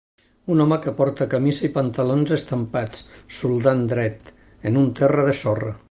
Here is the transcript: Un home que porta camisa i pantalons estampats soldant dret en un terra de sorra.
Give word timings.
Un 0.53 0.61
home 0.63 0.77
que 0.85 0.93
porta 1.01 1.27
camisa 1.33 1.63
i 1.67 1.69
pantalons 1.75 2.33
estampats 2.39 3.05
soldant 3.41 3.85
dret 3.93 4.33
en 4.71 4.83
un 4.85 4.93
terra 5.03 5.29
de 5.31 5.39
sorra. 5.43 5.77